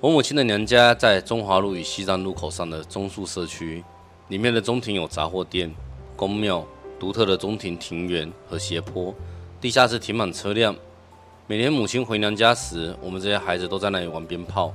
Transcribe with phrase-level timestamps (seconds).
[0.00, 3.84] 我母亲的娘家在中华路与西藏路口上的中树社区，
[4.28, 5.70] 里面的中庭有杂货店、
[6.16, 6.66] 宫庙、
[6.98, 9.14] 独特的中庭庭园和斜坡，
[9.60, 10.74] 地下室停满车辆。
[11.46, 14.72] 每年母亲回娘家时，我们这些孩子都在那里玩鞭炮。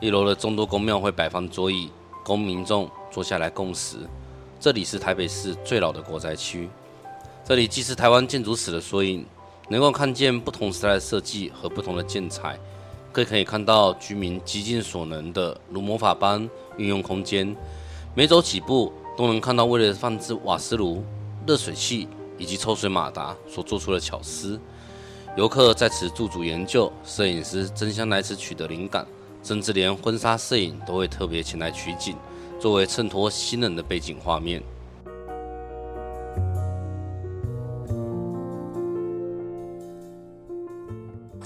[0.00, 1.90] 一楼的众多宫庙会摆放桌椅，
[2.24, 3.96] 供民众坐下来共食。
[4.60, 6.70] 这里是台北市最老的国宅区，
[7.44, 9.26] 这里既是台湾建筑史的缩影，
[9.68, 12.56] 能够看见不同时代的设计和不同的建材。
[13.12, 17.56] 更可以看到居民极尽所能的如魔法般运用空间，
[18.14, 21.02] 每走几步都能看到为了放置瓦斯炉、
[21.46, 24.58] 热水器以及抽水马达所做出的巧思。
[25.36, 29.06] 游客在此驻足研究，摄影师争相来此取得灵感，
[29.42, 32.16] 甚至连婚纱摄影都会特别前来取景，
[32.60, 34.62] 作为衬托新人的背景画面。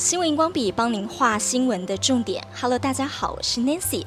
[0.05, 2.47] 新闻荧光笔帮您画新闻的重点。
[2.55, 4.05] Hello，大家好，我是 Nancy。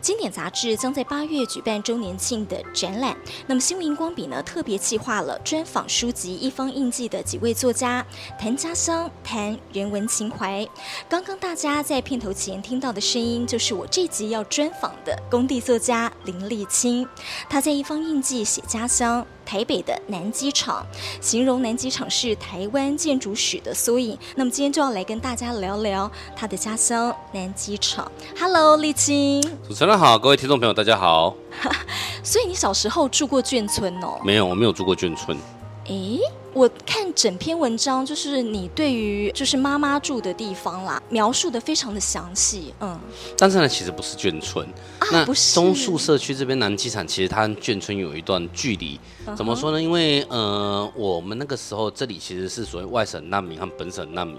[0.00, 3.16] 经典杂志将在八月举办周年庆的展览。
[3.46, 8.04] 那么新闻荧光笔呢，特别计划了专访书籍《一方印记》的几位作家，
[8.36, 10.66] 谈家乡，谈人文情怀。
[11.08, 17.08] 刚刚大家在片头前听到的声音，就是我这集要专访的工地作家林立青。
[17.48, 20.84] 他在《一方印记》写家乡台北的南机场，
[21.20, 24.18] 形容南机场是台湾建筑史的缩影。
[24.34, 28.10] 那么今天就要来跟大家聊聊他的家乡南机场。
[28.38, 29.96] Hello，立青，主持人。
[29.96, 31.34] 好，各位听众朋友，大家好。
[32.24, 34.20] 所以你小时候住过眷村哦？
[34.24, 35.38] 没有，我没有住过眷村。
[35.86, 36.18] 诶，
[36.56, 42.72] 我看整篇文章，就是你对于就是妈妈住的地方啦，描述的非常的详细。
[42.80, 42.98] 嗯，
[43.36, 44.66] 但是呢，其实不是眷村。
[45.00, 45.54] 啊，那不是。
[45.54, 48.98] 中树社区这边南机场，其实它跟眷村有一段距离。
[49.36, 49.82] 怎么说呢？
[49.82, 54.38] 因为呃，我们那个时候这里其实是所谓外省难民和本省难民。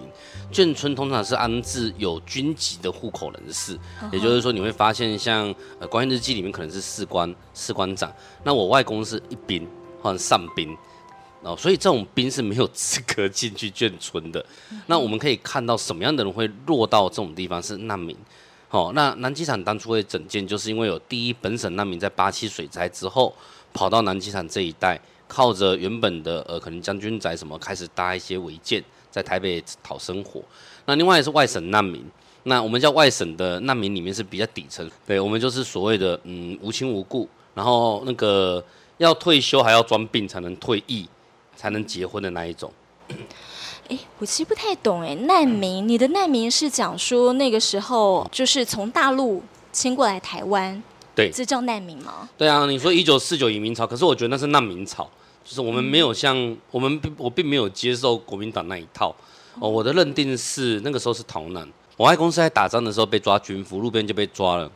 [0.52, 3.78] 眷村通常是安置有军籍的户口人士，
[4.12, 8.12] 也就是说你会发现像呃《关键日记》里面可能是士官、士官长。
[8.44, 9.68] 那我外公是一兵
[10.02, 10.76] 或者上兵，
[11.48, 14.46] 哦，所以这种兵是没有资格进去眷村的。
[14.88, 18.16] 那我们可以看到什么样的人会落到这种地方是难民。
[18.70, 23.34] 哦，那南机场当初会整建，就是因为有第一本省难民在八七水灾之后。
[23.74, 30.42] 跑到南机场这一带，靠着原本的呃可能将军宅什么开始搭一些违建，在台北讨生活。
[30.86, 32.04] 那另外是外省难民，
[32.44, 38.64] 那我们叫外省的难民里面是比较底层，对，我们就是所谓的嗯无亲无故，然后那个
[38.98, 41.08] 要退休还要装病才能退役，
[41.58, 42.72] 才能结婚的那一种。
[43.90, 50.82] 哎，我其实不太懂哎，难民，你的难民是讲说那个时候就是从大陆迁过来台湾。
[51.16, 52.30] 对，这叫难民吗？
[52.38, 55.10] 对啊，你说一九四九移民潮，可是我觉得那是难民潮，
[55.44, 59.16] 就是我们没有像、嗯、我们并我并没有接受国民党那一套。
[59.60, 61.68] 哦，我的认定是那个时候是逃难。
[61.96, 64.72] 我外公是在打仗的时候被抓军服，路边就被抓了。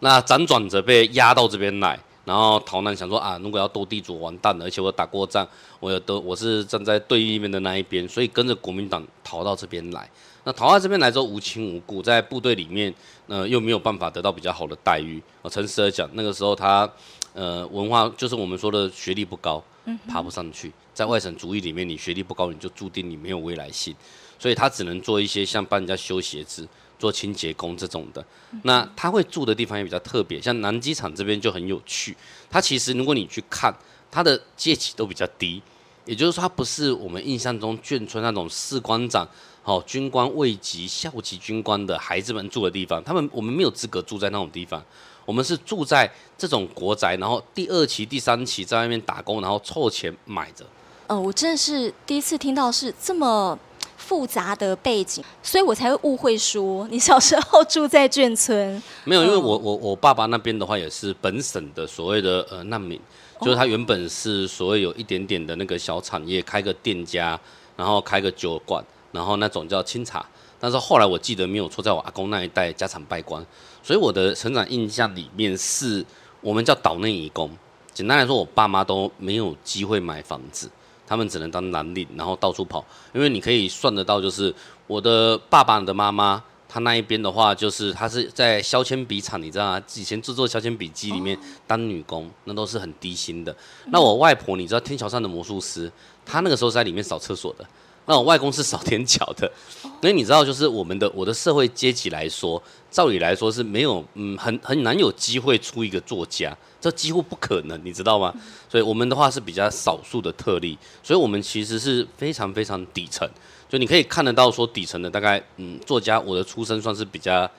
[0.00, 1.96] 那辗转着被押到这边来，
[2.26, 5.46] 然后逃难，想说啊，如果要斗地主完蛋了，而且我打过仗，
[5.80, 10.10] 我有都我是站在对立面的那一边，所以跟着国民党逃到这边来。
[10.42, 12.92] 那逃到这边来之后无亲无故，在部队里面，
[13.28, 15.22] 呃，又没有办法得到比较好的待遇。
[15.40, 16.88] 我诚实的讲，那个时候他，
[17.32, 19.62] 呃，文化就是我们说的学历不高，
[20.08, 20.72] 爬不上去。
[20.92, 23.94] 在外省族裔里面，你学历不高，你就注定你没有未来性。
[24.38, 28.24] 所以他只能做一些像帮人家修鞋子、做清洁工这种的。
[28.62, 32.16] 那他会住的地方也比较特别，像南机场这边就很有趣。
[32.50, 33.74] 他其实如果你去看，
[34.10, 35.62] 他的阶级都比较低，
[36.04, 39.28] 也就是说，他不是我们印象中眷村那种士官长。
[39.62, 44.80] 好，军官位级、校级军官的孩子们住的地方，他们我们没有资格住在那种地方，
[45.24, 46.08] 我们是住在
[46.38, 50.64] 这种国宅，然后第二期、第三期在外面打工，然后凑钱买着。
[51.08, 53.58] 呃，我真的是第一次听到是这么
[53.96, 58.82] 复杂的背景，所以我才会误会说你小时候住在眷村。
[59.04, 63.00] 没有，因为我我我爸爸那边的话也是本省的所谓的呃难民，
[63.40, 67.38] 就是他原本是所谓有一点点的那个小产业，开个店家，
[67.76, 68.84] 然后开个酒馆。
[69.12, 70.26] 然后那种叫清茶，
[70.60, 73.42] 但是后来我记得没有错，在我阿公那一代家产败光，
[73.82, 76.04] 所以我的成长印象里面是
[76.42, 77.48] 我们叫岛内移工。
[77.94, 80.68] 简单来说，我爸妈都没有机会买房子，
[81.06, 82.84] 他们只能当蓝领，然后到处跑。
[83.14, 84.54] 因为你可以算得到，就是
[84.86, 89.82] 我的爸爸的妈妈，他那一边的话，就是他是在削铅笔厂，你知道吗？
[89.94, 93.54] 以前制作削铅笔机里面当女工，那都是很低薪的。
[93.86, 95.90] 那我外婆，你知道天桥上的魔术师，
[96.24, 97.64] 她那个时候是在里面扫厕所的。
[98.06, 99.50] 那我外公是少天脚的，
[99.82, 108.32] 因为你知道，就是我们的我的社会阶级来说，照理来说是没有，嗯，很很难有机会出一个作家，这几乎不可能，你知道吗？
[108.68, 113.28] 所以我们的话是比较少数的特例，所以我们其实是非常非常底层，
[113.68, 117.50] 就你可以看得到说底层的大概，嗯，作家，我的出身算是比较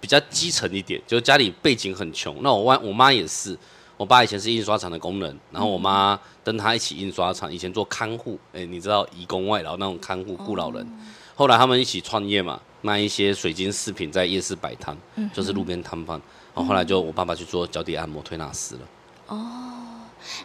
[0.00, 2.38] 比较基层一点，就是家里背景很穷。
[2.42, 3.54] 那我外我妈也是，
[3.96, 10.86] 我爸以前是印刷厂的工人，然后我妈跟他一起印刷厂，以前做看护，哎、欸，你知道移工外劳那种看护顾老人。
[11.34, 14.96] 后来他们一起创业嘛，卖一些水晶饰品，在夜市摆摊，
[15.32, 16.20] 就是路边摊贩。
[16.54, 18.80] 然后后来就我爸爸去做脚底按摩推拿师了。
[19.28, 19.72] 哦。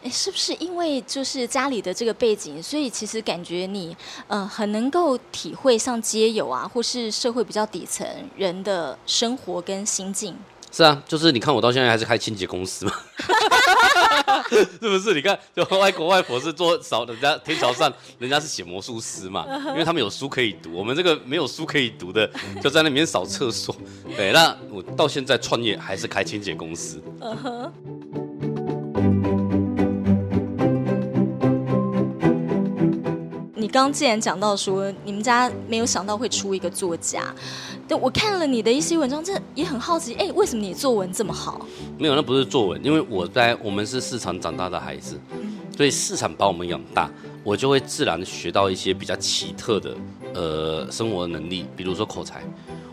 [0.03, 3.95] 哎，是不是因为就是家里的这个背景，所以其实感觉你
[4.27, 8.07] 呃很能够体会像街友啊，或是社会比较底层
[8.37, 10.37] 人的生活跟心境？
[10.71, 12.93] 是啊，就是你看我到现在还是开清洁公司嘛，
[14.49, 15.13] 是不是？
[15.13, 22.29] 你看，就外公外婆是做扫人家天桥上，人家是写魔术师嘛，因为他们有书可以读，我们这个没有书可以读的，
[22.61, 23.75] 就在那里面扫厕所。
[24.15, 27.03] 对，那我到现在创业还是开清洁公司。
[33.71, 37.33] 刚既然讲到说你们家没有想到会出一个作家，
[37.87, 41.65] 对，我看了你的一些文章，这也很好奇，哎，为什么你作文这么好？
[41.97, 45.17] 没有，那不是作文，因为我在我们是市场长大的孩子，
[45.75, 47.09] 所以市场把我们养大，
[47.43, 49.95] 我就会自然学到一些比较奇特的
[50.33, 52.43] 呃生活能力，比如说口才，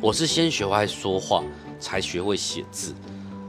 [0.00, 1.42] 我是先学会说话，
[1.80, 2.94] 才学会写字，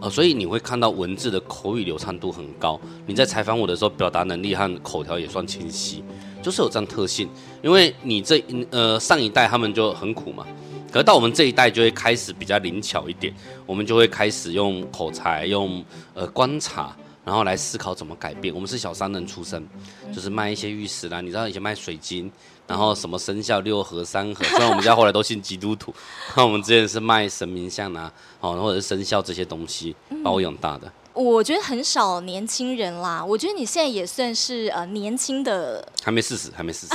[0.01, 6.03] 呃，所以你会看到文字的口语流畅度很高，你在采访我的时候，表达能力和口条也算清晰。
[6.41, 7.29] 就是有这样特性，
[7.61, 10.45] 因为你这呃上一代他们就很苦嘛，
[10.91, 13.33] 可是到我们这一代就会开始比较灵巧一点，
[13.65, 15.83] 我们就会开始用口才，用
[16.13, 16.95] 呃观察，
[17.25, 18.53] 然后来思考怎么改变。
[18.53, 19.67] 我们是小商人出身，
[20.13, 22.31] 就是卖一些玉石啦，你知道以前卖水晶，
[22.65, 25.93] 然后什么生肖六合三合，虽然我们家后来都信基督徒，
[26.35, 30.91] 那我们之前是卖神明像啊，哦或者是生肖这些东西把我养大的。
[31.19, 36.93] 我觉得很少年轻人啦，我觉得你现在也算是呃年轻的，还没四十，还没四十。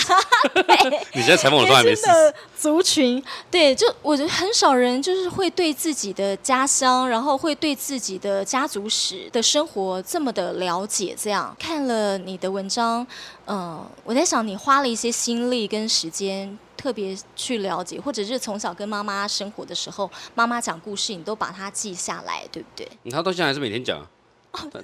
[1.12, 2.34] 你现在采访我都还没四十。
[2.56, 11.14] 族群对，就我觉得很少人就是会对自己的家乡，然后会对自己的家族史的生活这么的了解。
[11.20, 13.06] 这样看了你的文章，
[13.44, 22.88] 嗯、呃，我在想你花了一些心力跟时间，特别去了解，或者是从小跟妈妈生活的时候，妈妈讲故事，你都把它记下来，对不对？
[23.10, 24.02] 他到现在还是每天讲。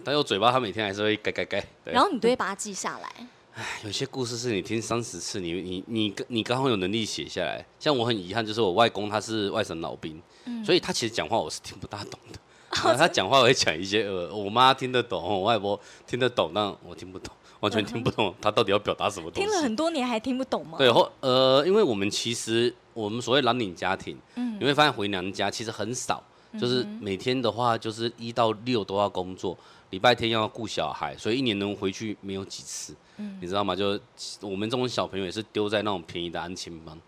[0.05, 1.65] 他有嘴巴，他每天还是会改改改。
[1.85, 3.29] 然后你都会把它记下来。
[3.55, 7.65] 哎，有些故事是你听三十次，你你你你刚好有能力写下来。
[7.79, 12.39] 像我很遗憾，就是我外公他是外省老兵，嗯、所以他其实讲话我是听不大懂的。
[12.85, 19.49] 哦、 他讲话我会讲一些呃，我妈听得懂，我外婆听得懂，但我听不懂，完全听不懂他到底要表达什么东西。
[19.49, 20.79] 听了很多年还听不懂吗？
[20.79, 26.23] 对，后呃，因为我们其实我们所谓蓝领家庭，嗯，你会发现回娘家其实很少。
[26.59, 29.57] 就是每天的话，就是一到六都要工作，
[29.91, 33.77] 礼拜天要顾小孩，所以一年能回去没有几次，嗯、你知道吗？
[33.77, 33.99] 就
[34.41, 37.01] 我们这种小朋友也是丢在那种便宜的安亲班，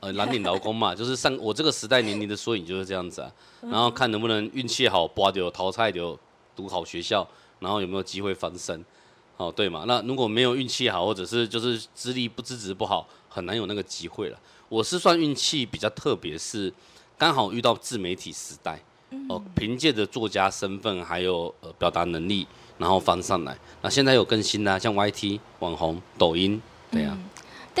[0.00, 3.30] 呃， 蓝领劳工嘛，就是上我这个时代年龄的缩影就是这样子啊。
[3.60, 6.16] 然后看能不能运气好，拔掉淘汰掉，
[6.56, 8.82] 读好学校，然后有没有机会翻身，
[9.36, 9.84] 哦，对嘛？
[9.86, 14.40] 那如果没有运气好，或者是就是资历不资质不好，很难有那个机会了。
[14.70, 16.72] 我是算运气比较特别，是。
[17.18, 18.78] 刚好遇到自媒体时代，
[19.28, 22.46] 哦，凭借着作家身份还有呃表达能力，
[22.78, 23.58] 然后翻上来。
[23.82, 26.62] 那现在有更新啦啊，像 YT 网红、抖音，
[26.92, 27.18] 对呀。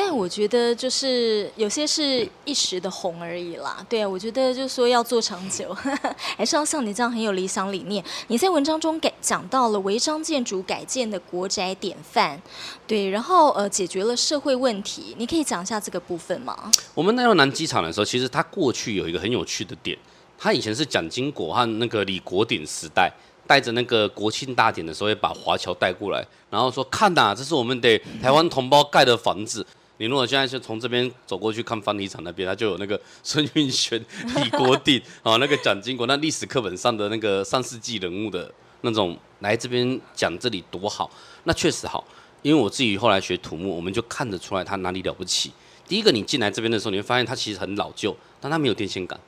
[0.00, 5.76] 但我觉得就是有些是一时的红而已啦，对啊，我觉得就是说要做长久，
[6.38, 8.02] 还是要像你这样很有理想理念。
[8.28, 12.40] 你在文章中改讲到了违章建筑改建的国宅典范，
[12.86, 16.70] 对，然后呃解决了社会问题，你可以讲一下这个部分吗？
[16.94, 19.98] 我们来到南机场的时候，其实它过去有一个很有趣的点，
[20.38, 23.12] 它以前是蒋经国和那个李国鼎时代。
[23.48, 29.66] 带着那个国庆大典的时候，也把华侨带过来，然后说：“看呐、这是我们的台湾同胞盖的房子。”
[29.98, 34.02] 你如果现在是从这边走过去看翻泥厂那边，它就有那个孙运璇、
[34.36, 41.10] 李国鼎啊，那个蒋经国，那历史课本上的那个上世纪人物的那种来这边讲这里多好，
[41.44, 42.02] 那确实好。
[42.42, 45.52] 因为我自己后来学土木，我们就看得出来它哪里了不起。
[45.86, 49.18] 第一个，你进来这边的时候，你会发现它其实很老旧，但它没有电线杆。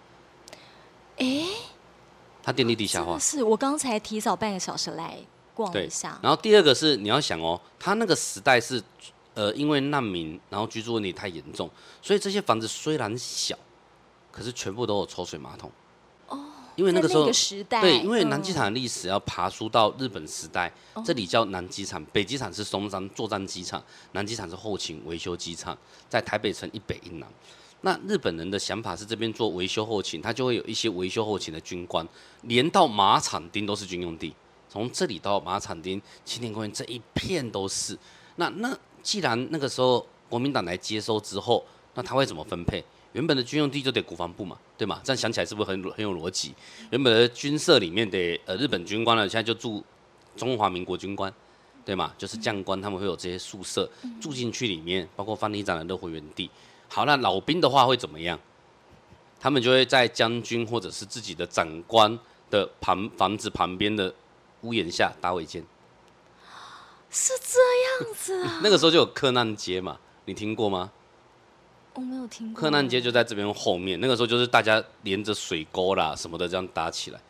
[1.16, 1.44] 诶。
[2.42, 5.18] 它电力地下化，是我刚才提早半个小时来
[5.52, 6.18] 逛一下。
[6.22, 8.82] 然后第二个是你要想哦，它那个时代是，
[9.40, 11.70] 呃，因为难民，然后居住问题太严重，
[12.02, 13.56] 所以这些房子虽然小，
[14.30, 15.72] 可是全部都有抽水马桶。
[16.28, 16.44] 哦，
[16.76, 23.82] 因为那个时候，时代对，因为南机场的历史要爬梳到日本时代，嗯、这里叫南机场，北机场是松山作战机场，
[24.12, 25.74] 南机场是后勤维修机场，
[26.06, 27.26] 在台北城一北一南。
[27.80, 32.06] 那日本人的想法是这边做维修后勤，他就会有一些维修后勤的军官，
[32.42, 34.34] 连到马场町都是军用地，
[34.68, 37.96] 从这里到马场町、青年公园这一片都是。
[38.36, 41.64] 那那既然那个时候国民党来接收之后，
[41.94, 42.84] 那他会怎么分配？
[43.12, 45.00] 原本的军用地就得国防部嘛，对吗？
[45.02, 46.54] 这样想起来是不是很很有逻辑？
[46.90, 49.82] 原本的军舍里面的呃日本军官呢，现在就住
[50.36, 51.32] 中华民国军官，
[51.84, 52.14] 对吗？
[52.16, 53.90] 就是将官他们会有这些宿舍
[54.20, 56.48] 住进去里面，包括方里长的都回原地。
[56.88, 58.38] 好，那老兵的话会怎么样？
[59.40, 62.16] 他们就会在将军或者是自己的长官
[62.48, 64.14] 的旁房子旁边的
[64.60, 65.64] 屋檐下搭违建。
[67.10, 68.60] 是这样子啊？
[68.62, 70.90] 那个时候就有克难街嘛，你听过吗？
[71.94, 72.60] 我没有听过。
[72.60, 77.20] 克难街就在这边后面，那个时候就是大家连着水沟啦什么的这样搭起来，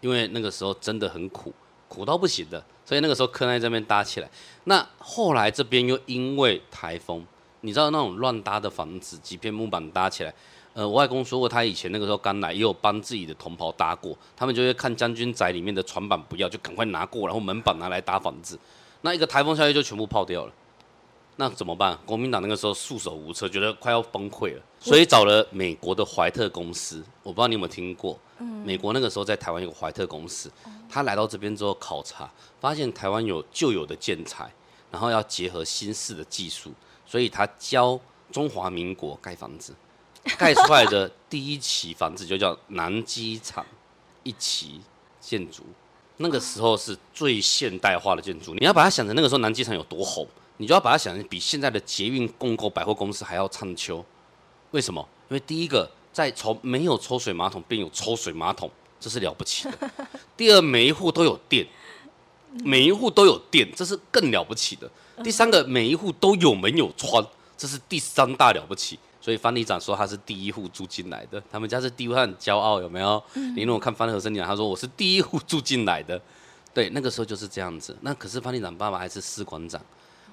[0.00, 1.54] 因为那个时候真的很苦，
[1.88, 4.28] 苦到不行的，所以那个时候克难这边搭起来。
[4.64, 7.24] 那后来这边又因为台风，
[7.60, 10.34] 你知道那种乱搭的房子，几片木板搭起来。
[10.74, 18.58] 呃，我外公说过，他以前那个时候刚来，也有帮自己的同袍搭过，他们就会看将军宅里面的床板不要，就赶快拿过，然后门板拿来搭房子。
[19.02, 20.52] 那一个台风下去就全部泡掉了，
[21.36, 21.98] 那怎么办？
[22.06, 27.04] 国民党那个时候束手无策，觉得快要崩溃了，所以找了美国的怀特公司。
[27.22, 28.18] 我不知道你有没有听过，
[28.64, 30.50] 美国那个时候在台湾有个怀特公司，
[30.88, 32.30] 他来到这边之后考察，
[32.60, 34.52] 发现台湾有旧有的建材，
[34.90, 36.72] 然后要结合新式的技术，
[37.04, 37.98] 所以他教
[38.30, 39.74] 中华民国盖房子，
[40.38, 43.66] 盖出来的第一期房子就叫南机场
[44.22, 44.80] 一期
[45.20, 45.64] 建筑。
[46.18, 50.26] 那个时候是最现代化的建筑，你要把它想成那个时候南机场有多红，
[50.58, 54.04] 你就要把它想成比现在的捷运、共构、百货公司还要畅销。
[54.70, 55.06] 为什么？
[55.28, 59.72] 因为第一个，在从没有抽水马桶变有抽水马桶，这是了不起的；
[60.36, 61.66] 第二，每一户都有电，
[62.62, 64.86] 每一户都有电，这是更了不起的；
[65.24, 67.26] 第三个，每一户都有门有窗，
[67.56, 68.98] 这是第三大了不起。
[69.22, 73.22] 所以方里长说他是第一户住进来的，他们家是第一户，他很骄傲，有没有？
[73.34, 76.20] 嗯、你如果看方和生讲，他说我是第一户住进来的，
[76.74, 77.96] 对，那个时候就是这样子。
[78.00, 79.80] 那可是方里长爸爸还是士官长，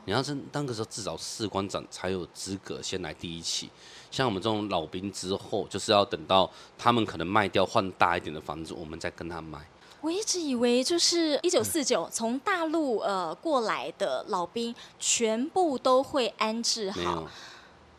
[0.06, 3.70] 你要是那个时候至少士官长才有资格先来第一期。
[4.10, 9.60] 像我们这种老兵之后，就是要等到他们可能卖掉换大一点的房子，我们再跟他买。
[10.02, 17.28] 我一直以为就是一九四九从大陆呃过来的老兵，全部都会安置好。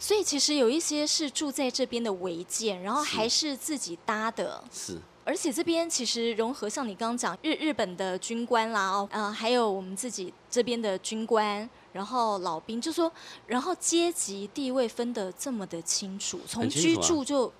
[0.01, 4.65] 所以其实有一些是住在这边的违建，然后还是自己搭的。
[4.73, 4.99] 是。
[5.23, 13.13] 而且这边其实融合，像你刚刚讲日日本的军官啦，哦，呃，还有我们自己这边的军官，然后老兵，就说，
[13.47, 17.53] 然后阶级地位分得这么的清楚，从居住就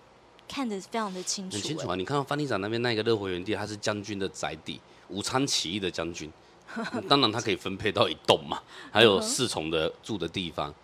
[0.49, 1.57] 看得非常的清楚。
[1.57, 1.95] 很清楚啊！
[1.95, 6.33] 你看到方里长那边那个乐活园地，他是将军的宅地，武昌起义的将军，
[7.07, 10.75] 当然他可以分配到一栋嘛，还有四重的住的地方。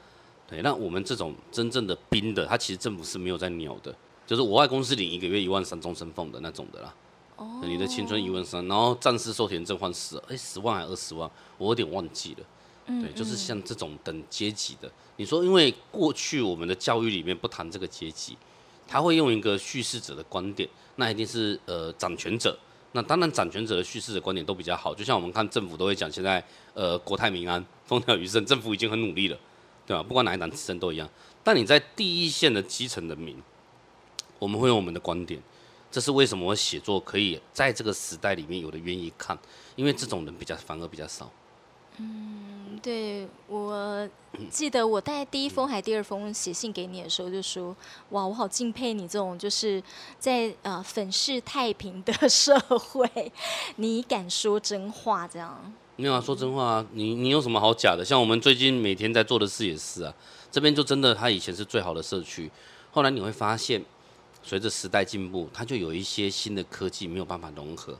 [0.48, 3.94] 对，那我们这种真正的兵的，他其实政府是没有在鸟的，
[4.26, 6.94] 就是我外公是领一个月一万三终身俸的那种的啦。
[7.36, 7.60] 哦。
[7.64, 12.46] 你的青春一万三，然后战士寿田证换十，哎，十万还二十万，我有点忘记了。
[12.86, 13.02] 嗯。
[13.02, 18.38] 对，就是像这种等阶级的，你说，因为过去我们的教育里面不谈这个阶级，
[18.86, 22.56] 他会用一个叙事者的观点，那一定是呃掌权者。
[22.92, 29.36] 那当然掌权者的叙事的观点都比较好，就像我们看政府都会讲，现在呃国泰民安，风调雨顺，政府已经很努力了。
[29.86, 30.02] 对吧？
[30.02, 31.08] 不管哪一档之争都一样。
[31.44, 33.40] 但你在第一线的基层人民，
[34.38, 35.40] 我们会用我们的观点。
[35.88, 39.38] 这是为什么我写作可以在这个时代里面有的愿意看，
[39.76, 41.30] 因为这种人比较反而比较少。
[41.98, 44.06] 嗯，对，我
[44.50, 47.74] 记得我在第一封还第二封写信给你的时候，就说：
[48.10, 49.82] 哇，我好敬佩你这种就是
[50.18, 53.32] 在呃粉饰太平的 社会，
[53.76, 55.72] 你敢说真话这样。
[55.98, 58.04] 没有啊，说真话啊，你你有什么好假的？
[58.04, 60.14] 像我们最近每天在做的事也是啊，
[60.50, 62.50] 这边就真的，它以前是最好的社区，
[62.92, 63.82] 后来你会发现，
[64.42, 67.98] 随着时代进步，它就有一些新的科技没有办法融合。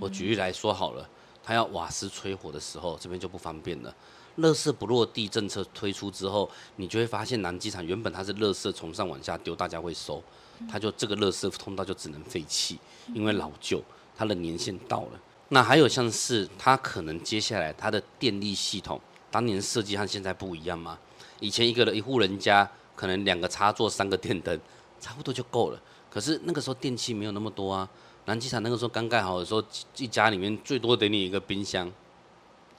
[0.00, 1.08] 我举例来说好了，
[1.44, 3.94] 它要瓦斯吹火的时候，这边就不方便了。
[4.36, 10.20] 乐色不落地政策推出之后，你就会发现南机场原本它是乐色从上往下丢，大家会收，
[10.68, 12.78] 它就这个乐色通道就只能废弃，
[13.14, 13.80] 因为老旧，
[14.16, 15.20] 它的年限到了。
[15.48, 19.00] 那还有像是它可能接下来它的电力系统，
[19.30, 20.98] 当年设计和现在不一样吗？
[21.38, 24.58] 以前一个一户人家可能两个插座三个电灯，
[24.98, 25.80] 差不多就够了。
[26.10, 27.88] 可是那个时候电器没有那么多啊。
[28.24, 29.62] 南机场那个时候刚盖好的时候，
[29.98, 31.88] 一家里面最多给你一个冰箱、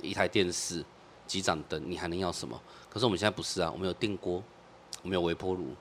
[0.02, 0.84] 一台电视、
[1.26, 2.60] 几盏灯，你还能要什么？
[2.90, 4.44] 可是我们现在不是啊，我们有电锅，
[5.04, 5.74] 我们有微波炉，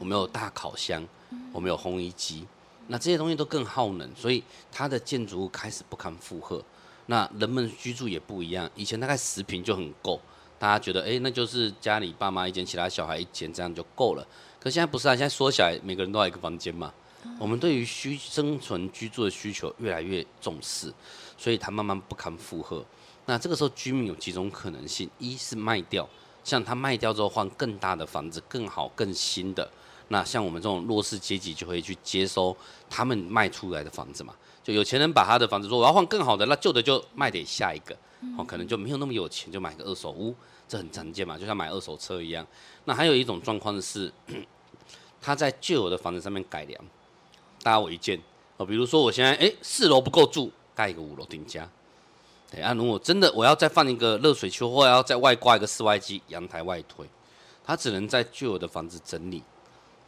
[0.00, 1.06] 我们有大烤箱，
[1.52, 2.44] 我们有烘衣机。
[2.92, 6.62] 那这些东西都更耗能，所以它的建筑物开始不堪负荷。
[7.06, 10.20] 那人们居住也不一样，以前大概十平就很够，
[10.58, 14.28] 大家觉得哎，那就是家里爸妈一间，其他小孩一间，这样就够了。
[14.60, 16.92] 可现在不是啊，现在缩小来，每个人都要一个房间嘛。
[17.38, 20.92] 我们对于需生存居住的需求越来越重视，
[21.38, 22.84] 所以它慢慢不堪负荷。
[23.24, 26.06] 那这个时候居民有几种可能性：一是卖掉，
[26.44, 29.70] 像他卖掉之后换更大的房子，更好更新的。
[30.08, 32.56] 那像我们这种弱势阶级就会去接收
[32.88, 34.34] 他们卖出来的房子嘛。
[34.62, 37.96] 就有钱人把他的房子说我要换更好的，那旧的就卖给下一个，
[38.38, 40.32] 哦，可能就没有那么有钱，就买个二手屋，
[40.68, 42.46] 这很常见嘛，就像买二手车一样。
[42.84, 44.12] 那还有一种状况是，
[45.20, 46.80] 他在旧有的房子上面改良，
[47.62, 48.20] 大家我一件
[48.56, 51.68] 哦，比如说我现在哎四楼不够住，盖一个五楼顶加。
[52.48, 57.04] 对啊，如果真的我要再放一个热水球，或要再外挂一个室外机，阳台外推，
[57.64, 59.42] 他只能在旧有的房子整理，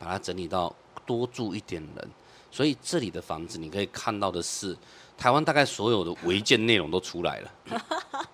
[0.05, 0.75] 把它整理到
[1.07, 2.11] 多住一点人。
[2.51, 4.77] 所以这里的房子你可以看到的是，
[5.19, 7.51] 台湾大概所有的违建内容都出来了。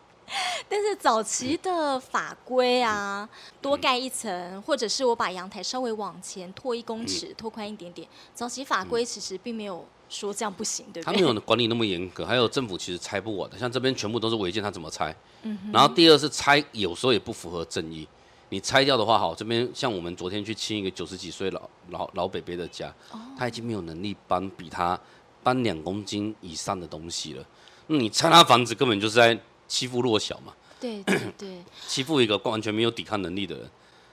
[0.69, 3.29] 但是早期的法规啊，
[3.61, 8.07] 多盖一层，或者是我把阳台稍微往前拖一公尺，拖宽一点点。
[8.35, 11.13] 早期法规其实并没有说这样不行，对不对？
[11.13, 15.15] 他没有管理那么严格，还有政府其实拆不完的，像这边全部都是违建，他怎么拆？
[15.43, 18.07] 嗯然后第二是拆，有时候也不符合正义。
[18.51, 22.93] 你拆掉的话，好，这边像我们昨天去清一个九十几岁老老老北北的家，
[23.39, 24.99] 他已经没有能力搬比他
[25.43, 27.45] 搬两公斤以上的东西了。
[27.87, 30.53] 那你拆他房子，根本就是在欺负弱小嘛。
[30.81, 33.71] 对对对， 欺负一个完全没有抵抗能力的人，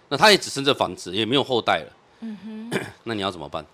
[0.10, 1.98] 那他也只剩这房子，也没有后代了。
[2.20, 3.66] 嗯哼， 那你要怎么办？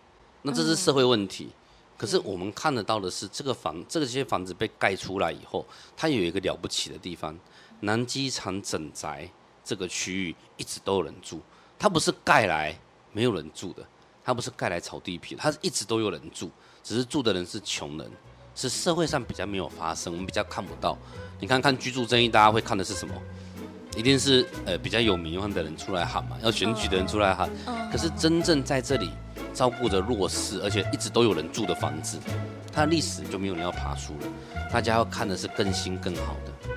[0.43, 1.45] 那这是社会问题。
[1.45, 1.53] 嗯、
[1.97, 5.65] 可是我们看得到的是，这个房，这些房子被盖出来以后，
[5.97, 7.37] 它有一个了不起的地方，
[7.81, 9.29] 南机场整宅
[9.63, 11.39] 这个区域一直都有人住，
[11.79, 12.75] 它不是盖来
[13.11, 13.85] 没有人住的，
[14.23, 16.49] 它不是盖来炒地皮，它是一直都有人住，
[16.83, 18.11] 只是住的人是穷人。
[18.55, 20.95] 是社会上比较没有发生，我们比较看不到。
[21.39, 23.13] 你看看居住正义，大家会看的是什么？
[23.97, 27.49] 一定是呃比较有名望的人出来喊嘛，要选举的人出来喊。
[27.91, 29.09] 可是真正在这里
[29.55, 32.19] 照顾着弱势，而且一直都有人住的房子，
[32.71, 34.27] 它的历史就没有人要爬树了。
[34.71, 36.69] 大家要看的是更新更好的。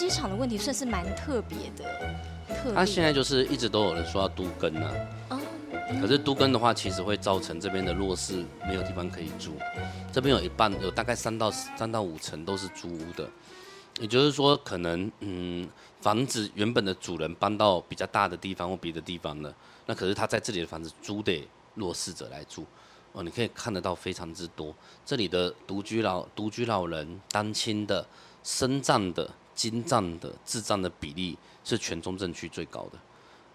[0.00, 2.74] 机场的问题算是蛮特别的。
[2.74, 4.74] 他现在就是一直都有人说要都更
[5.28, 5.38] 啊，
[6.00, 9.52] 可是都更的话，其实会造成这边的弱势没有地方可以住。
[10.10, 13.28] 这边有一半，有大概三到三到五层都是租屋的，
[14.00, 15.68] 也就是说，可能嗯，
[16.00, 22.64] 房子原本的主人搬到比较大的地方或别的地方了，那可是他在这里的房子租给弱势者来住
[23.12, 24.74] 哦，你可以看得到非常之多。
[25.04, 28.06] 这里的独居老独居老人、单亲的、
[28.42, 29.30] 身障的。
[29.60, 32.98] 精障的智障的比例是全中正区最高的，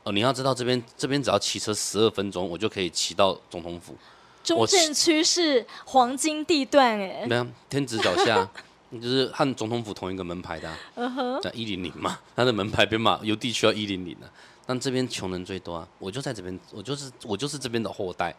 [0.04, 3.96] 哦，你要知道这边这边只要骑车十二分钟，我就可以骑到总统府。
[4.44, 8.48] 中正区是黄金地段哎，没有天子脚下，
[9.02, 14.32] 就是和总统府同一个门牌的，嗯哼，叫一零零嘛，它的门牌编码邮地区要一零零的，
[14.64, 18.36] 但这边穷人最多啊，我就在这边，我就是我就是这边的后代，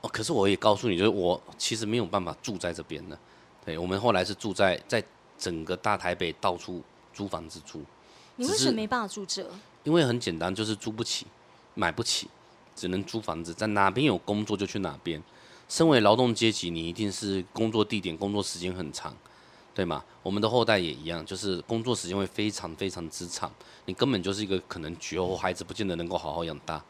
[0.00, 3.18] 哦，可是我也告诉你，就是我其实没有办法住在这边的，
[3.66, 5.04] 对，我们后来是住在在。
[5.40, 6.82] 整个大台北到处
[7.14, 7.82] 租房子住，
[8.36, 9.44] 你为什么没办法住这？
[9.82, 11.26] 因为很简单，就是租不起，
[11.74, 12.28] 买不起，
[12.76, 15.20] 只能租房子，在哪边有工作就去哪边。
[15.70, 19.16] 身为劳动阶级，你一定是工作地点、工作时间很长，
[19.72, 20.04] 对吗？
[20.22, 23.50] 我们的后代也一样，就是工作时间会非常非常之长，
[23.86, 26.82] 你根本就是一个可能绝后孩子，不见得能够好好养大。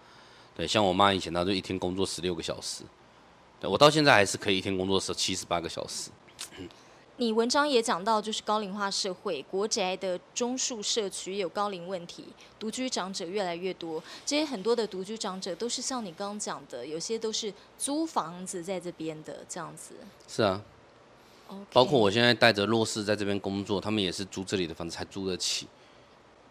[0.57, 2.83] 对，像我妈以前，她就一天工作十六个小时，
[3.61, 6.11] 对，我到现在还是可以一天工作十七十八个小时。
[7.21, 12.25] 你文章也讲到，就是高龄化社会，国宅的中数社区有高龄问题，
[12.59, 14.03] 独居长者越来越多。
[14.25, 19.97] 这些很多的独居长者都是像你刚刚讲的，有些都是租房子在这边的这样子。
[20.27, 20.63] 是啊
[21.51, 21.57] ，Okay.
[21.75, 25.67] 包括我现在带着弱势在这边工作，他们也是租这里的房子才租得起。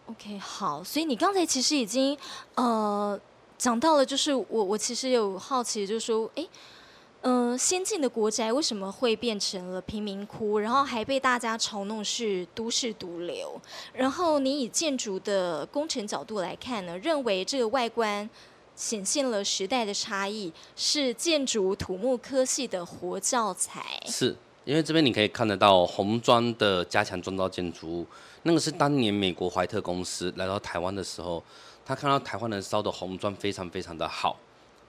[0.06, 2.16] OK，好，所以你刚才其实已经
[2.54, 3.20] 呃
[3.58, 6.46] 讲到了，就是我我其实有好奇，就是说，哎。
[7.22, 10.58] 嗯、先进的国宅为什么会变成了贫民窟？
[10.58, 13.60] 然后还被大家嘲弄是都市毒瘤。
[13.92, 18.28] 然后你以建筑的工程角度来看呢，认为这个外观
[18.74, 24.00] 显现了时代的差异，是建筑土木科系的活教材。
[24.06, 28.06] 是因为这边你可以看得到红砖的加强砖造建筑物，
[28.44, 31.42] 那个是当年美国怀特公司来到台湾的时候，
[31.84, 34.36] 他看到台湾人烧的红砖非常非常的好。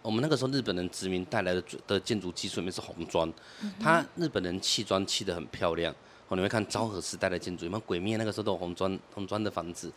[0.02, 3.32] 我们那个时候日本人殖民带来的的建筑技术里面是红砖，
[3.80, 5.94] 它日本人砌砖砌得很漂亮。
[6.32, 9.92] 哦，你会看昭和时代的建筑，有没有鬼灭那个时候都有红砖红砖的房子。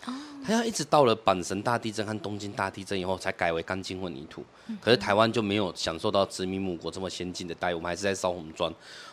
[0.45, 4.45] 它要一直到了阪神大地震和东京大地震以后，才改为钢筋混凝土。
[4.81, 8.73] 可是台湾就没有享受到殖民母国这么先进的待遇，我们还是在烧红砖。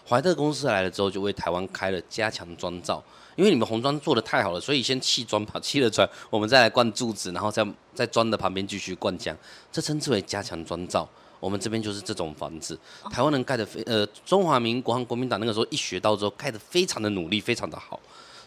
[0.10, 3.04] 怀特公司来了之后，就为台湾开了加强砖造。
[3.36, 9.36] 因为你们红砖做的太好了，所以先砌砖把砌了出来，我们再来灌柱子，然后再在砖的旁边继续灌浆，
[9.72, 11.08] 这称之为加强砖造。
[11.42, 12.80] 我们这边就是这种房子，
[13.12, 18.00] 台湾人盖的非呃，中华民国和国民党那个时候一学到之后，盖的非常的努力，非常的好。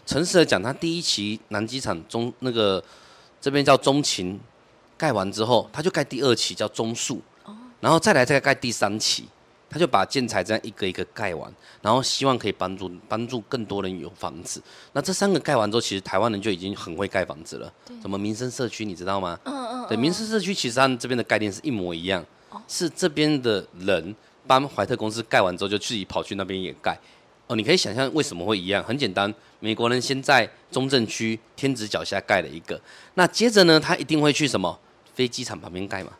[0.07, 2.83] 诚实的讲，他第一期南机场中那个
[3.39, 4.39] 这边叫中勤，
[4.97, 7.21] 盖完之后，他就盖第二期叫中树，
[7.79, 9.25] 然后再来再盖第三期。
[9.67, 14.61] 他就把建材这样一个一个盖完，然后希望可以帮助帮助更多人有房子。
[14.93, 17.73] 那这三个盖完之后，其实台湾人就已经很会盖房子了。
[17.85, 19.37] 对什么民生社区，你知道吗？
[19.43, 19.81] 嗯嗯。
[19.81, 22.25] 嗯对，民生社区其实他们这边的概念是一模一样，哦、
[22.67, 24.15] 是这边的人
[24.47, 26.97] 帮怀特公司盖完之后，就自己跑去那边也盖。
[27.47, 28.83] 哦，你可以想象为什么会一样？
[28.83, 32.79] 很简单，美国人先在中正区天子脚下盖了一个，
[33.13, 34.79] 那接着呢，他一定会去什么
[35.13, 36.11] 飞机场旁边盖嘛。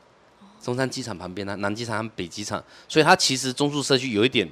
[0.61, 4.49] 中山机场旁边呢，南机场和北机场，所以它其实中枢社区有一点，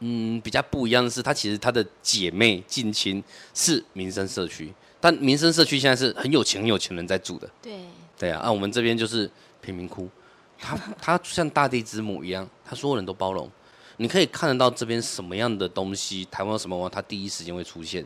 [0.00, 3.22] 嗯，比较不一样的是，它其实它的姐妹近亲
[3.54, 4.70] 是民生社区，
[5.00, 7.48] 但民生社区现在是很有钱很有钱人在住的。
[7.62, 7.72] 对。
[8.18, 10.08] 对啊，啊，我们这边就是贫民窟，
[10.66, 13.50] 它它像大地之母一样，它所有人都包容。
[13.98, 18.04] 你可以看得到这边什么样的东西，台湾有什么文化，它第一时间会出现。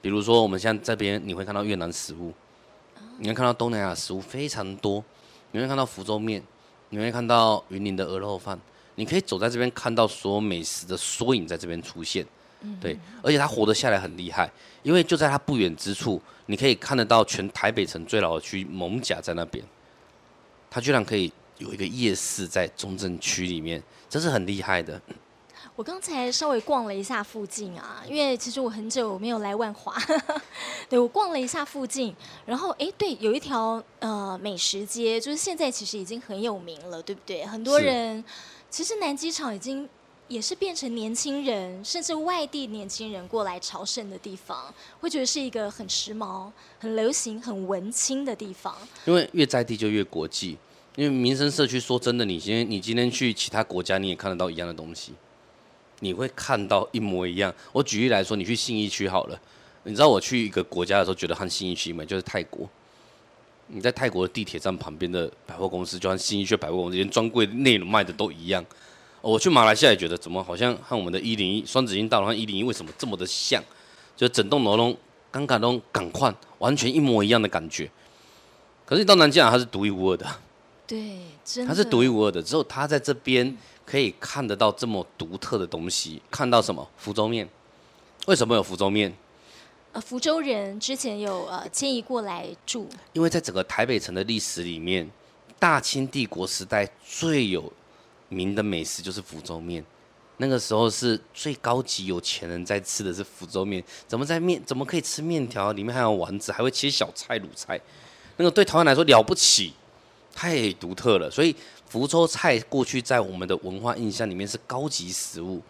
[0.00, 2.32] 比如说我们现在这边，你会看到越南食物，
[3.18, 5.04] 你会看到东南亚食物非常多，
[5.50, 6.42] 你会看到福州面。
[6.90, 8.58] 你会看到云林的鹅肉饭，
[8.94, 12.26] 你可以走在这边看到所有美食的缩影在这边出现，
[12.80, 14.50] 对，而且他活得下来很厉害，
[14.82, 19.62] 因为就在他不远之处，你可以看得到全台北城最老的区艋甲在那边，
[20.70, 25.00] 他居然可以有一个夜市在中正区里面，这是很厉害的。
[25.74, 29.96] 我刚才稍微逛了一下附近啊，因为其实我很久没有来万华，
[30.90, 37.46] 对，我逛了一下附近，然后哎，对，有一条呃美食街，就是现在其实已经很有名了，对不对？
[37.46, 38.24] 很多人
[38.68, 39.88] 其实南机场已经
[40.26, 48.76] 也是变成年轻人，甚至外地年轻人过来朝圣的地方，会觉得是一个很时髦、很流行、很文青的地方。
[49.04, 50.58] 因为越在地就越国际，
[50.98, 55.12] 因为民生社区说真的，你今天你今天去其他国家，你也看得到一样的东西。
[56.00, 57.54] 你会看到一模一样。
[57.70, 59.40] 我举例来说，你去信义区好了，
[59.84, 62.68] 你知道我去一个国家的时候，觉得和信义区嘛，就是泰国。
[63.68, 68.66] 你在泰国的地铁站旁边的百货公司，就和信义区百货公司连专柜内容卖的都一样。
[69.20, 73.62] 我去马来西亚也觉得，怎么好像和我们的一零一双子星大楼和一零一为什么这么的像？
[74.16, 74.96] 就整栋楼都
[75.30, 77.88] 刚刚都赶快完全一模一样的感觉。
[78.84, 80.26] 可是你到南机场，它是独一无二的。
[80.88, 81.20] 对，
[81.64, 83.56] 它是独一无二的，只有他在这边。
[83.90, 86.86] 可以看得到这么独特的东西，看到什么？
[86.98, 87.48] 福州面，
[88.26, 89.10] 为什么有福州面？
[89.94, 92.86] 呃，福州人之前有呃迁移过来住。
[93.14, 95.10] 因为在整个台北城的历史里面，
[95.58, 97.72] 大清帝国时代最有
[98.28, 99.82] 名的美食就是福州面。
[100.36, 103.82] 那个时候是最高级有钱人在吃的是福州面。
[104.06, 104.62] 怎么在面？
[104.66, 105.72] 怎么可以吃面条？
[105.72, 107.80] 里面还有丸子，还会切小菜、卤菜。
[108.36, 109.72] 那个对台湾来说了不起，
[110.38, 111.28] 太独特了。
[111.28, 111.56] 所以。
[111.88, 115.62] 福州菜过去在我们的文化印象里面是高级食物，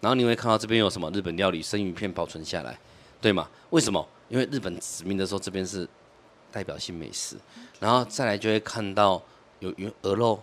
[0.00, 2.80] 然后你会看到这边有什么日本料理生鱼片保存下来，
[3.20, 3.46] 对吗？
[3.68, 4.08] 为什么？
[4.30, 5.86] 因为日本殖民的时候这边是
[6.50, 7.36] 代表性美食，
[7.78, 9.22] 然后再来就会看到
[9.58, 10.42] 有鱼鹅肉，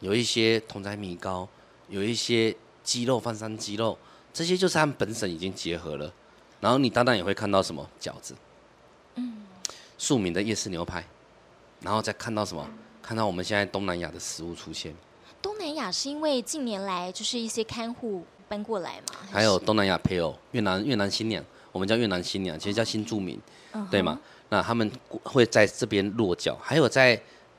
[0.00, 1.48] 有一些同仔米糕，
[1.88, 3.96] 有一些鸡肉饭山鸡肉，
[4.32, 6.12] 这些就是他们本省已经结合了，
[6.58, 8.34] 然后你当然也会看到什么饺子，
[9.14, 9.46] 嗯，
[9.96, 11.06] 庶民的夜市牛排，
[11.80, 12.68] 然后再看到什么？
[13.08, 14.94] 看到我们现在东南亚的食物出现，
[15.40, 19.20] 东南亚是因为近年来就是一些看护搬过来嘛？
[19.32, 21.42] 还有东南亚配偶，越南越南新娘，
[21.72, 23.40] 我们叫越南新娘，其实叫新住民，
[23.90, 24.20] 对吗？
[24.50, 24.92] 那他们
[25.22, 27.18] 会在这边落脚，还有在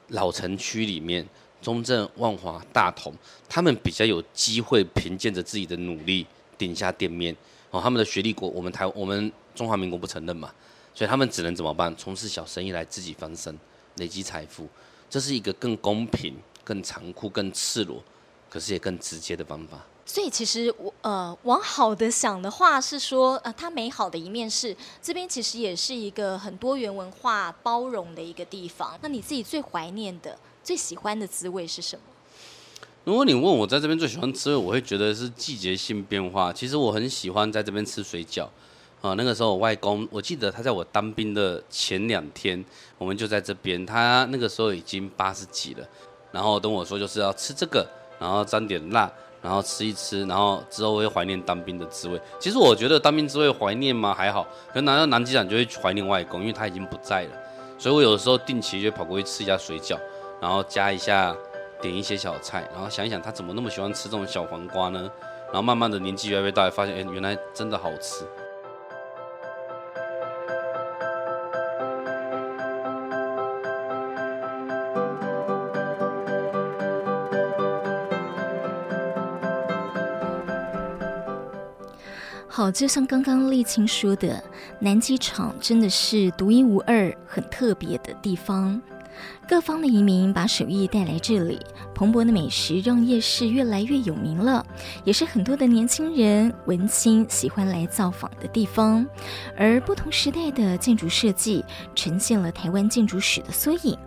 [0.10, 1.28] 老城区里面，
[1.64, 3.12] 中正、万华、大同，
[3.50, 6.28] 他们比较有机会凭借着自己的努力
[6.60, 7.36] 顶下店面
[7.72, 7.82] 哦。
[7.82, 10.54] 他们的学历国，我们台我们中华民国不承认嘛，
[10.94, 11.92] 所以他们只能怎么办？
[11.96, 13.58] 从事小生意来自己翻身，
[13.96, 14.70] 累积财富。
[15.10, 18.04] 这是一个更公平、更残酷、更赤裸，
[18.50, 19.86] 可是也更直接的方法。
[20.06, 28.98] 所以其实我呃往好的想的话是说，呃，它美好的一面是这边其实也是一个很多元文化包容的一个地方。
[29.02, 32.02] 那你自己最怀念的、最喜欢的滋味是什么？
[33.04, 36.52] 如果你问我在这边最喜欢滋味，我会觉得是季节性变化。
[36.52, 38.48] 其实我很喜欢在这边吃水饺。
[39.02, 42.64] 啊，那个时候我外公，我记得他在我当兵的前两天，
[42.98, 43.86] 我们就在这边。
[43.86, 45.88] 他那个时候已经八十几了，
[46.34, 47.88] 然后跟我说就是要吃这个，
[48.20, 49.10] 然后沾点辣，
[49.42, 52.20] 然后吃一吃，然后之后会怀念当兵的滋味。
[52.40, 54.14] 其实我觉得当兵滋味怀念吗？
[54.14, 57.32] 还好，可能拿到南机场就会怀念外公，因为他已经不在了。
[57.78, 59.98] 所以我有的时候定期就跑过去吃一下水饺，
[60.42, 61.34] 然后加一下
[61.82, 65.10] 点一些小菜，然后想一想他怎么那么喜欢吃这种小黄瓜呢？
[65.46, 68.26] 然后慢慢的年纪越来越大，发现哎，原来真的好吃。
[82.60, 84.44] 好，就像刚刚丽青说的，
[84.80, 88.82] 南机场真的是独一无二、很特别的地方。
[89.48, 91.60] 各方的移民把手艺带来这里，
[91.96, 94.66] 蓬勃的美食让夜市越来越有名了，
[95.04, 99.06] 也是很多的年轻人文青喜欢来造访的地方。
[99.58, 103.98] 而不同时代的建筑设计呈现了台湾建筑史的缩影，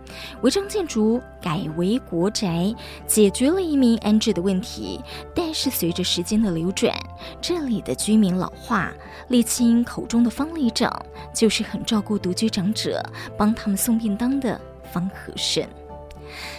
[0.41, 2.73] 违章建筑改为国宅，
[3.05, 5.01] 解决了移民安置的问题。
[5.35, 6.95] 但是随着时间的流转，
[7.41, 8.93] 这里的居民老化，
[9.29, 10.89] 沥青口中的方里长
[11.33, 13.03] 就是很照顾独居长者，
[13.37, 14.59] 帮他们送便当的。
[14.91, 15.67] 方和顺，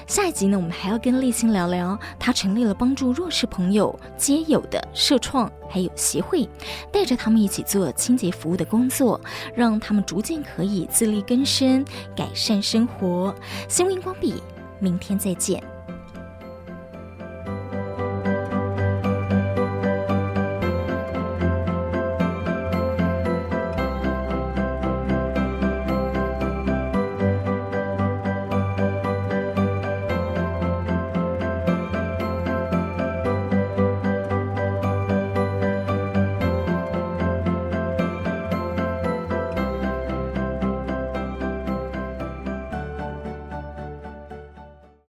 [0.07, 6.49] 下一集呢，我们还要跟立青聊聊，他成立了帮助弱势朋友皆有的社创还有协会，
[6.93, 9.21] 带着他们一起做清洁服务的工作，
[9.55, 11.85] 让他们逐渐可以自力更生，
[12.15, 13.35] 改善生活。
[13.69, 14.43] 新闻荧光笔，
[14.79, 15.74] 明天再见。